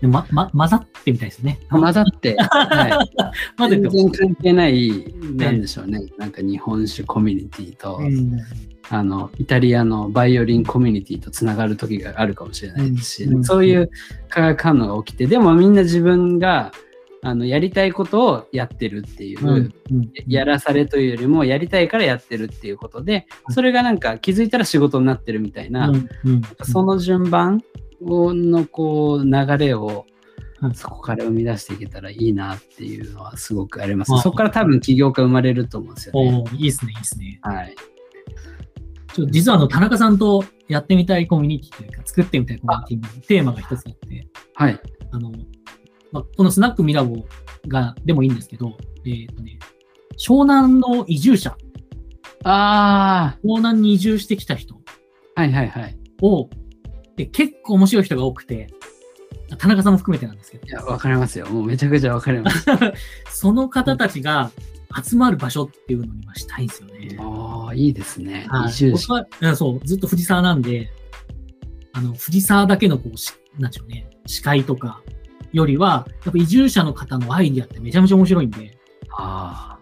[0.00, 1.58] でま、ま、混ざってみたいですね。
[1.70, 8.38] 混ざって、 はい、混ぜて全然関係ない、なんでしょうね、なんか日本酒コミュニティと、うん
[8.94, 13.90] あのイタリアのバイオリンコミュニティとつながる時があるかもしれないですし、そういう
[14.28, 16.72] 化学反応が起きてでもみんな自分が
[17.22, 27.62] あのやりたいことをやってるっていう、うんうんやらされというよりもやりたいからやってるっていうことでそれがなんか気づいたら仕事になってるみたいな、うんうんその順番
[28.02, 30.04] をのこう流れを
[30.60, 34.12] うんそこから生み出していけたらいいなっていうのはすごくあります。
[34.14, 36.44] あそこから多分起業家生まれると思うんですよね。
[36.52, 37.38] いいですね、いいですね。
[37.42, 37.74] はい。
[39.14, 44.80] ちょ実はあの、田中さんとやってみたいコミュニティというか、作ってみたいコミュニティのテーマが一つあって、はい。
[45.12, 45.30] あの、
[46.12, 47.24] まあ、このスナックミラボ
[47.68, 49.58] が、でもいいんですけど、えっ、とね、
[50.18, 51.56] 湘南の移住者、
[52.44, 54.74] あ湘南に移住してきた人
[55.34, 55.96] はいはいはい。
[56.22, 56.48] を、
[57.16, 58.68] で結構面白い人が多くて、
[59.58, 61.46] 田中さんも含めてなんですけどい、や、わかりますよ。
[61.46, 62.66] もうめちゃくちゃわかります。
[63.30, 64.50] その方たちが
[65.02, 67.16] 集まる場所っていうのにはしたいんですよね。
[67.20, 68.46] ああ、いいですね。
[68.48, 70.90] はい移住者僕そう、ずっと藤沢なんで、
[71.92, 75.02] あの、藤沢だけのこう、しなんでしょうね、司会とか
[75.52, 78.78] よりは、やっぱ移住者の方のアイディアってめちゃめちゃ面白いんで、
[79.16, 79.78] あ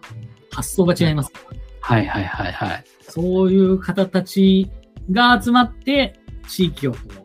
[0.51, 1.57] 発想が違いますから。
[1.81, 2.83] あ、はいはいはいはい。
[3.01, 4.69] そういう方たち
[5.09, 7.21] が集まって、地域をこう、うん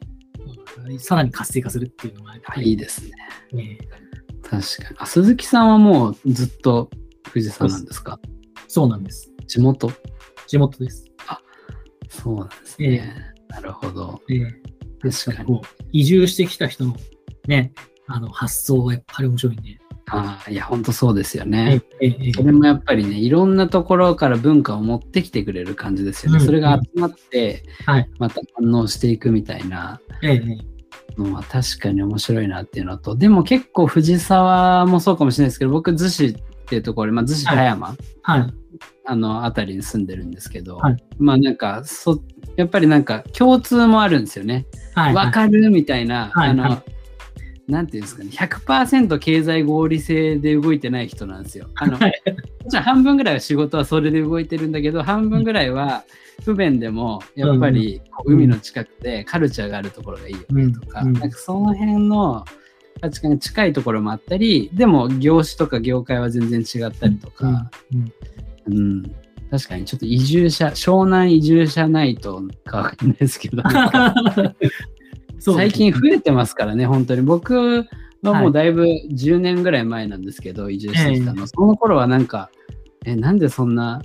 [0.99, 3.11] さらに活性化するっていうのが、やっぱあいりいですね。
[3.53, 3.79] ね、
[4.43, 4.97] 確かに。
[4.99, 6.91] あ、鈴木さんはもうずっと
[7.31, 8.19] 藤沢なんですか？
[8.69, 9.31] そうなんです。
[9.47, 9.91] 地元？
[10.47, 11.05] 地元です。
[12.09, 13.35] そうなんですね。
[13.49, 14.21] なるほど。
[14.31, 14.63] ええ
[15.11, 15.61] 確かに。
[15.93, 16.97] 移住してきた人の
[17.47, 17.73] ね、
[18.07, 19.79] あの発想がやっぱり面白いんで。
[20.09, 21.83] ああ、いや、本当そうですよね。
[22.01, 26.39] ええええそれもやっぱりね、いろんなところから文化を持ってきてくれる感じですよね。
[26.39, 30.59] うんそれが集まってはい、また反応していくみたいなえええ
[31.19, 38.55] えのは確かに面白いなっていうのと、でも結構藤沢もそうかもしれないですけど、僕、逗子っていうところ、まあ、逗子葉山、はい。
[39.05, 40.97] あの辺りに住んでるんですけど、はい。
[41.17, 42.21] まあなんかそ、
[42.57, 44.67] やっぱりなんか共通もあるんですよね。
[44.95, 45.15] はい。
[45.15, 46.83] わ、かるみたいな、あの、
[47.69, 51.69] なんていうんですかね、100%経済合理性で動いてない人なんですよ。
[51.77, 52.23] あの、はい。
[52.65, 56.03] もちろん半分ぐらいは仕事はそれで動いてるんだけど、半分ぐらいは
[56.45, 61.13] 不便でも、やっぱり海の近くでカルチャーがあるところがいいよねとか、うん。
[61.13, 62.45] なんかその辺の
[63.01, 68.13] 価値観が近いところもあったり、でも業種とか業界は全然違ったりとか、うん
[68.69, 68.79] うん。
[68.79, 69.03] うん、
[69.51, 73.63] 確かにちょっと移住者、湘南移住者ないとかわかんないですけど、
[75.39, 77.23] 最近増えてますからね、本当に。
[77.23, 77.87] 僕
[78.23, 81.47] はもうだいぶ10年ぐらい前なんですけど、移住してきたの。
[81.47, 82.51] その頃はなんか、
[83.05, 84.03] え、なんでそんな、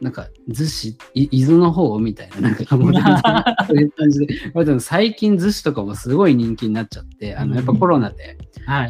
[0.00, 8.38] なんか、逗子、伊豆の方みたいな、なんかもうそういう感じで、最近逗子とかもすごい人気になっちゃって、あの、やっぱコロナで。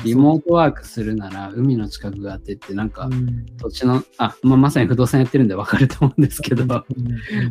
[0.04, 3.08] リモートワークするなら海の近くがあってって、なんか、
[3.58, 6.84] 土地の、あ、まあ、まさに不動産やってるんでわかると思うんですけど、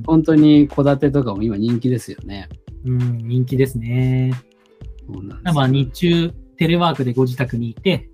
[0.05, 2.49] 本当に戸建てとかも今人気ですよね。
[2.85, 4.33] うん、人気ですね。
[5.07, 8.09] そうなんですまあ日中、テレワークでご自宅にいて、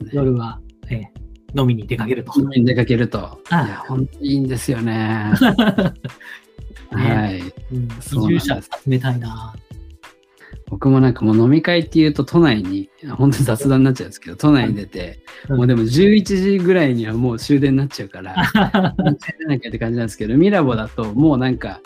[0.00, 0.10] ね。
[0.12, 1.25] 夜は、ええ
[1.56, 2.32] 飲みに出かけると。
[2.36, 3.18] 海に出かけると。
[3.18, 5.32] いあや、本当にいいんですよね。
[6.92, 7.38] ねはい。
[7.38, 9.54] 移住者集めたいな。
[10.68, 18.34] 僕もなんかもう飲み会っていうと都内に、本当に雑談になっちゃうんですけど、都内に出て、うんもうでも11時ぐらいにはもう終電になっちゃうから、
[19.38, 21.80] 出なきゃって感じなんですけど、ミラボだともうなんか、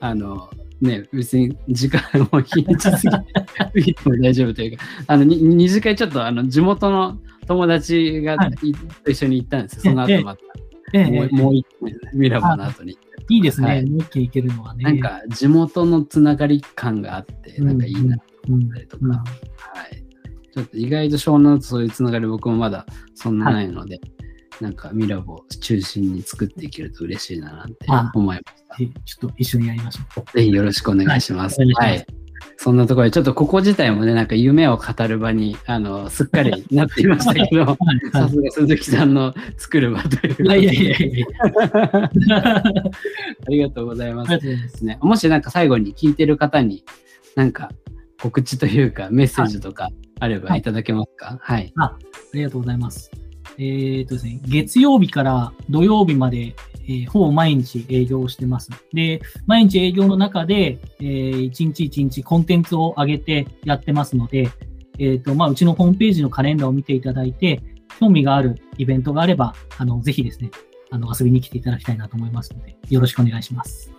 [0.00, 2.98] あの、ね、別に時間も日にち過
[3.74, 9.92] ぎ ても大丈夫というか、あの、に二次会ちょっとあの地元の友達がはいいと一緒に行ったんですよ。
[9.92, 10.42] そのええ後また、
[10.92, 12.98] ええもうもう一軒ミラボの後に。
[13.30, 13.68] いいですね。
[13.68, 14.84] はいもう一軒行けるのはね。
[14.84, 19.22] なんか地元のつながり感があって、なんかいいなとうん、思ったりとか、は
[19.92, 20.04] い。
[20.52, 24.00] ちょっと意外と湘南とそういうつながり僕もまだそんなないので、
[24.60, 28.76] なんかミラボを中心に作っていけると嬉しいななんてあ思いました。
[28.76, 30.36] ちょっと一緒にやりましょう。
[30.36, 31.60] ぜひよろしくお願いします。
[31.60, 32.06] はい。
[32.56, 37.76] そんなところで、ちょっとここ自体もね、なんか夢を語る場に、あの、すっかりなっていましたけど、はい
[38.12, 41.26] さすが鈴木さんの作る場ということでいやいやいや
[42.04, 42.10] あ
[43.48, 44.38] りがとうございます。
[44.38, 44.98] ですね。
[45.02, 46.84] もしなんか最後に聞いてる方に、
[47.34, 47.70] なんか
[48.20, 51.38] 告知というかメッセージとかあればいただけますか？
[51.40, 51.72] はい。
[51.76, 51.96] あ
[52.32, 53.10] りがとうございます。
[53.58, 56.54] えっ、とですね、月曜日から土曜日まで、
[56.86, 58.70] えーほぼ毎日営業してます。
[58.92, 64.50] で、毎日営業の中で、えー一日一日コンテンツを上げてやってますので、
[64.98, 67.62] えっ、と、まあ、うちのホームページのカレンダーを見ていただいて、
[68.00, 70.50] 興味があるイベントがあれば、あの、ぜひですね、
[70.90, 73.92] あの、遊びに来ていただきたいなと思いますので、よろしくお願いします。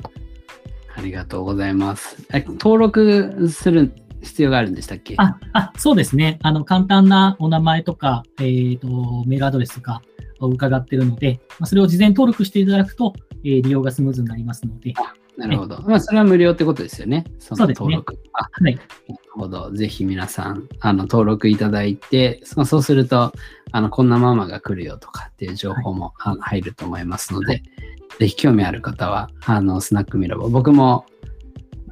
[0.95, 2.25] ありがとうございます。
[2.31, 3.91] 登録する
[4.25, 5.15] 必要があるんでしたっけ？
[5.17, 6.39] あ、あ、そうですね。
[6.41, 10.01] あの、簡単なお名前とか、えっ、と、メールアドレスとか
[10.39, 14.93] を伺ってるので、まあ、それを事前登録していただくと、えー利用がスムーズになりますので、
[15.37, 15.81] なるほど。
[15.81, 17.25] まあ、それは無料ってことですよね。
[17.39, 18.17] そのそうですね登録。
[18.33, 18.75] あ、はい。
[18.75, 18.87] なる
[19.33, 19.71] ほど。
[19.71, 23.33] ぜひ皆さん、あの、登録いただいて、そそうすると、
[23.71, 27.63] あの、こんなママが来るよとかっていう情報も、あの入ると思いますので、はい
[28.17, 31.05] ぜひ興味ある方は、あの、スナックミラボ、僕も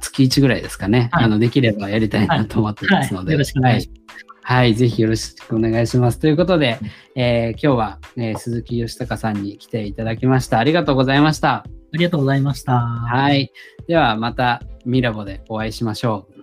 [0.00, 3.90] 月1ぐらいですかね、はいあの、できればやりたいなと思ってますので、はいよろしくお願いし
[4.42, 4.56] はい。
[4.56, 6.18] はい、ぜひよろしくお願いします。
[6.18, 6.78] ということで、
[7.16, 10.58] えー今日は、えー鈴木義孝さんに来ていただきました。
[10.58, 11.64] ありがとうございました。
[11.94, 12.72] ありがとうございました。
[12.78, 13.50] はい。
[13.86, 16.33] ではまたミラボでお会いしましょう。